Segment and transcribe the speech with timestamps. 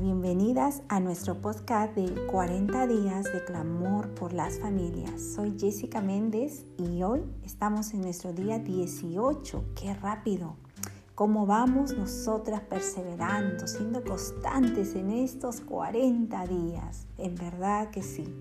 [0.00, 5.22] bienvenidas a nuestro podcast de 40 días de clamor por las familias.
[5.36, 9.64] Soy Jessica Méndez y hoy estamos en nuestro día 18.
[9.80, 10.56] ¡Qué rápido!
[11.14, 17.06] ¿Cómo vamos nosotras perseverando, siendo constantes en estos 40 días?
[17.16, 18.34] En verdad que sí.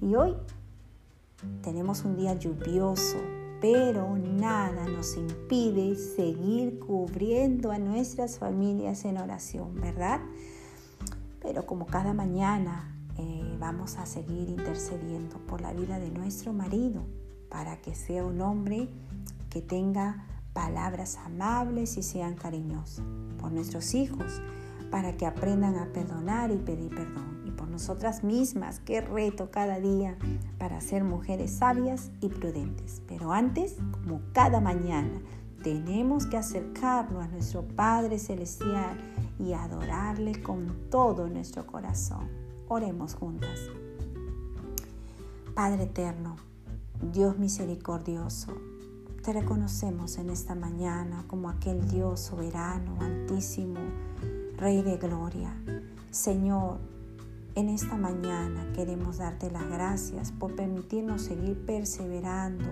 [0.00, 0.34] Y hoy
[1.60, 3.18] tenemos un día lluvioso,
[3.60, 10.22] pero nada nos impide seguir cubriendo a nuestras familias en oración, ¿verdad?
[11.44, 17.06] Pero como cada mañana eh, vamos a seguir intercediendo por la vida de nuestro marido
[17.48, 18.88] para que sea un hombre
[19.50, 23.04] que tenga palabras amables y sean cariñosos,
[23.38, 24.42] por nuestros hijos
[24.90, 28.80] para que aprendan a perdonar y pedir perdón por nosotras mismas.
[28.80, 30.16] Qué reto cada día
[30.58, 33.02] para ser mujeres sabias y prudentes.
[33.06, 35.20] Pero antes, como cada mañana,
[35.62, 38.98] tenemos que acercarnos a nuestro Padre Celestial
[39.38, 42.28] y adorarle con todo nuestro corazón.
[42.68, 43.70] Oremos juntas.
[45.54, 46.36] Padre eterno,
[47.12, 48.52] Dios misericordioso,
[49.22, 53.80] te reconocemos en esta mañana como aquel Dios soberano, altísimo,
[54.56, 55.54] Rey de gloria.
[56.10, 56.78] Señor,
[57.54, 62.64] en esta mañana queremos darte las gracias por permitirnos seguir perseverando,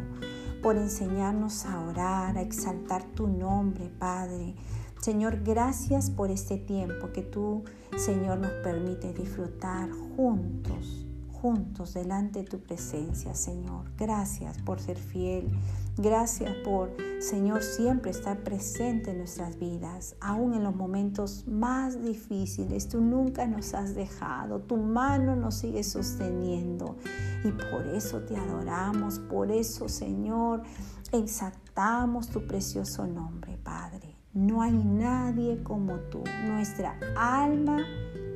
[0.62, 4.54] por enseñarnos a orar, a exaltar tu nombre, Padre.
[5.03, 7.64] Señor, gracias por este tiempo que tú,
[7.97, 11.03] Señor, nos permite disfrutar juntos
[11.42, 13.91] juntos delante de tu presencia, Señor.
[13.98, 15.50] Gracias por ser fiel.
[15.98, 22.89] Gracias por, Señor, siempre estar presente en nuestras vidas, aún en los momentos más difíciles.
[22.89, 26.97] Tú nunca nos has dejado, tu mano nos sigue sosteniendo.
[27.44, 30.62] Y por eso te adoramos, por eso, Señor,
[31.11, 34.22] exaltamos tu precioso nombre, Padre.
[34.34, 36.25] No hay nadie como tú.
[36.47, 37.84] Nuestra alma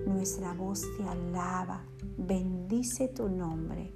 [0.07, 1.85] nuestra voz te alaba,
[2.17, 3.93] bendice tu nombre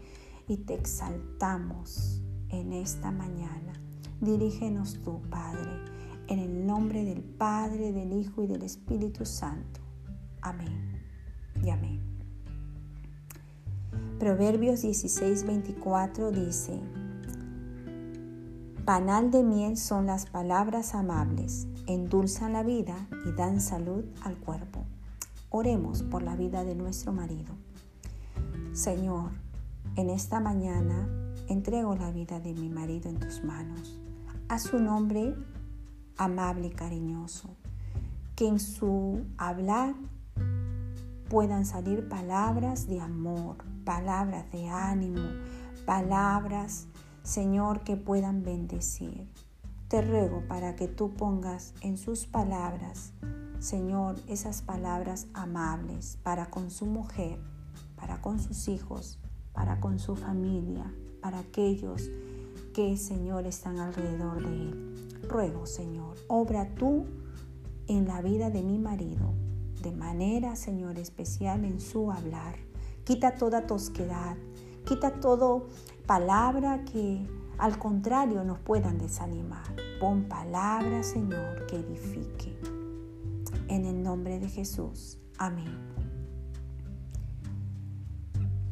[0.48, 3.72] y te exaltamos en esta mañana.
[4.20, 5.70] Dirígenos tú, Padre,
[6.26, 9.80] en el nombre del Padre, del Hijo y del Espíritu Santo.
[10.42, 11.00] Amén
[11.62, 12.00] y amén.
[14.18, 16.80] Proverbios 16, 24 dice,
[18.90, 24.84] Panal de miel son las palabras amables, endulzan la vida y dan salud al cuerpo.
[25.48, 27.54] Oremos por la vida de nuestro marido.
[28.72, 29.30] Señor,
[29.94, 31.08] en esta mañana
[31.46, 33.96] entrego la vida de mi marido en tus manos.
[34.48, 35.36] A su nombre
[36.16, 37.48] amable y cariñoso.
[38.34, 39.94] Que en su hablar
[41.28, 45.28] puedan salir palabras de amor, palabras de ánimo,
[45.86, 46.88] palabras,
[47.22, 49.28] Señor, que puedan bendecir.
[49.88, 53.12] Te ruego para que tú pongas en sus palabras
[53.60, 57.38] Señor, esas palabras amables para con su mujer,
[57.94, 59.18] para con sus hijos,
[59.52, 62.10] para con su familia, para aquellos
[62.72, 65.20] que, Señor, están alrededor de él.
[65.28, 67.04] Ruego, Señor, obra tú
[67.86, 69.34] en la vida de mi marido,
[69.82, 72.56] de manera, Señor, especial en su hablar.
[73.04, 74.38] Quita toda tosquedad,
[74.84, 75.68] quita todo
[76.06, 77.26] palabra que
[77.58, 79.76] al contrario nos puedan desanimar.
[80.00, 82.58] Pon palabra, Señor, que edifique
[83.68, 85.18] en el nombre de Jesús.
[85.38, 85.90] Amén.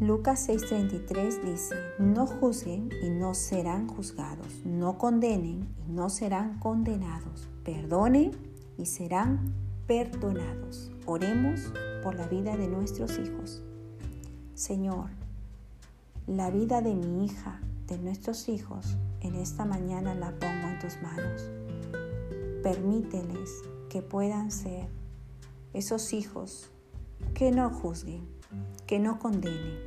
[0.01, 7.49] Lucas 6:33 dice, no juzguen y no serán juzgados, no condenen y no serán condenados,
[7.65, 8.31] perdonen
[8.77, 9.53] y serán
[9.89, 10.93] perdonados.
[11.05, 11.73] Oremos
[12.05, 13.65] por la vida de nuestros hijos.
[14.55, 15.18] Señor,
[16.29, 21.01] la vida de mi hija, de nuestros hijos, en esta mañana la pongo en tus
[21.01, 21.51] manos.
[22.63, 24.89] Permíteles que puedan ser
[25.73, 26.71] esos hijos
[27.33, 28.29] que no juzguen,
[28.87, 29.79] que no condenen,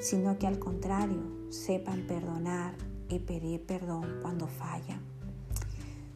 [0.00, 2.74] sino que al contrario sepan perdonar
[3.10, 5.00] y pedir perdón cuando fallan.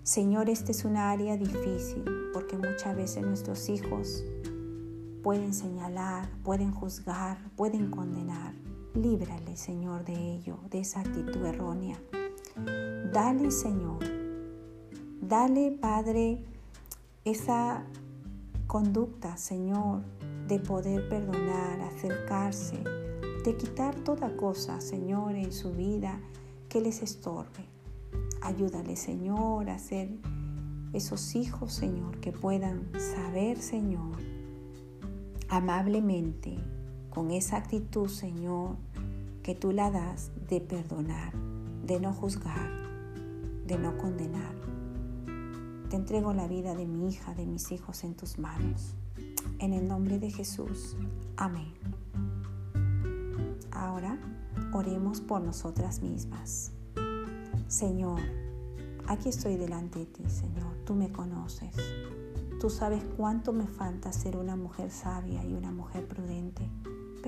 [0.05, 4.25] Señor, esta es una área difícil porque muchas veces nuestros hijos
[5.23, 8.55] pueden señalar, pueden juzgar, pueden condenar.
[8.95, 11.99] Líbrale, Señor, de ello, de esa actitud errónea.
[13.13, 13.99] Dale, Señor,
[15.31, 16.43] Dale, Padre,
[17.25, 17.85] esa
[18.67, 20.03] conducta, Señor,
[20.49, 22.83] de poder perdonar, acercarse,
[23.45, 26.19] de quitar toda cosa, Señor, en su vida
[26.69, 27.65] que les estorbe.
[28.43, 30.09] Ayúdale, Señor, a ser
[30.93, 34.17] esos hijos, Señor, que puedan saber, Señor,
[35.49, 36.59] amablemente,
[37.11, 38.77] con esa actitud, Señor,
[39.43, 41.33] que tú la das de perdonar,
[41.85, 42.71] de no juzgar,
[43.67, 44.55] de no condenar.
[45.89, 48.95] Te entrego la vida de mi hija, de mis hijos en tus manos.
[49.59, 50.97] En el nombre de Jesús.
[51.37, 51.73] Amén.
[53.73, 54.19] Ahora
[54.73, 56.73] oremos por nosotras mismas.
[57.67, 58.21] Señor,
[59.07, 60.77] aquí estoy delante de ti, Señor.
[60.85, 61.75] Tú me conoces.
[62.61, 66.69] Tú sabes cuánto me falta ser una mujer sabia y una mujer prudente.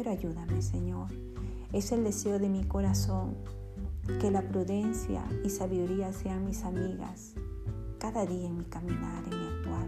[0.08, 1.08] Ayúdame, Señor.
[1.72, 3.36] Es el deseo de mi corazón
[4.20, 7.34] que la prudencia y sabiduría sean mis amigas
[7.98, 9.86] cada día en mi caminar, en mi actuar.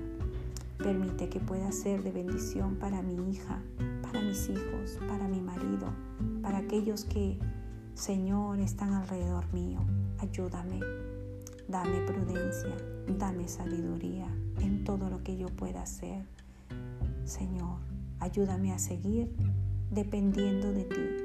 [0.79, 3.61] Permite que pueda ser de bendición para mi hija,
[4.03, 5.89] para mis hijos, para mi marido,
[6.43, 7.39] para aquellos que,
[7.95, 9.81] Señor, están alrededor mío.
[10.19, 10.81] Ayúdame,
[11.67, 12.77] dame prudencia,
[13.19, 14.29] dame sabiduría
[14.61, 16.25] en todo lo que yo pueda hacer.
[17.25, 17.79] Señor,
[18.21, 19.35] ayúdame a seguir
[19.91, 21.25] dependiendo de ti.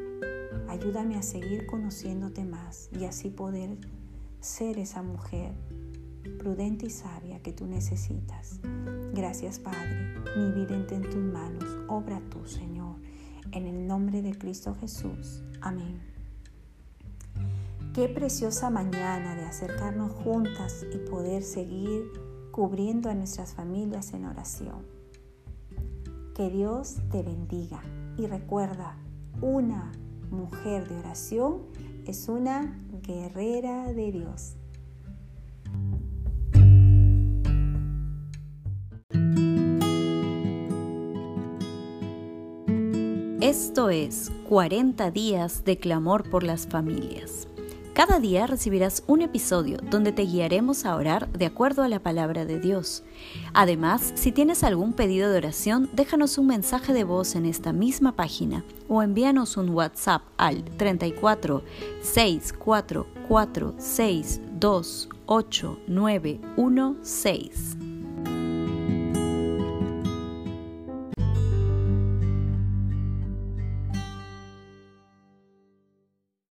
[0.67, 3.77] Ayúdame a seguir conociéndote más y así poder
[4.39, 5.53] ser esa mujer
[6.38, 8.59] prudente y sabia que tú necesitas.
[9.13, 12.95] Gracias Padre, mi vida entre en tus manos, obra tú Señor,
[13.51, 15.44] en el nombre de Cristo Jesús.
[15.62, 16.00] Amén.
[17.94, 22.03] Qué preciosa mañana de acercarnos juntas y poder seguir
[22.51, 24.85] cubriendo a nuestras familias en oración.
[26.35, 27.81] Que Dios te bendiga
[28.19, 28.98] y recuerda,
[29.42, 29.94] una
[30.30, 31.62] mujer de oración
[32.06, 34.56] es una guerrera de Dios.
[43.39, 47.48] Esto es 40 días de clamor por las familias.
[48.00, 52.46] Cada día recibirás un episodio donde te guiaremos a orar de acuerdo a la palabra
[52.46, 53.04] de Dios.
[53.54, 58.16] Además, si tienes algún pedido de oración, déjanos un mensaje de voz en esta misma
[58.16, 61.62] página o envíanos un WhatsApp al 34
[62.01, 67.88] 644 628 916.